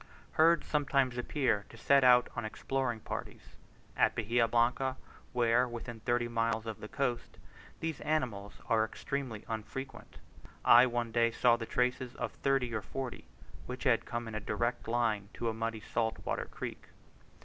Herds 0.31 0.65
sometimes 0.65 1.15
appear 1.15 1.65
to 1.69 1.77
set 1.77 2.03
out 2.03 2.27
on 2.35 2.43
exploring 2.43 3.01
parties: 3.01 3.55
at 3.95 4.15
Bahia 4.15 4.47
Blanca, 4.47 4.97
where, 5.31 5.67
within 5.67 5.99
thirty 5.99 6.27
miles 6.27 6.65
of 6.65 6.79
the 6.79 6.87
coast, 6.87 7.37
these 7.81 8.01
animals 8.01 8.53
are 8.67 8.83
extremely 8.83 9.45
unfrequent, 9.47 10.17
I 10.65 10.87
one 10.87 11.11
day 11.11 11.29
saw 11.29 11.55
the 11.55 11.67
tracks 11.67 12.01
of 12.15 12.31
thirty 12.31 12.73
or 12.73 12.81
forty, 12.81 13.25
which 13.67 13.83
had 13.83 14.05
come 14.07 14.27
in 14.27 14.33
a 14.33 14.39
direct 14.39 14.87
line 14.87 15.29
to 15.35 15.49
a 15.49 15.53
muddy 15.53 15.81
salt 15.81 16.17
water 16.25 16.45
creek. 16.45 16.87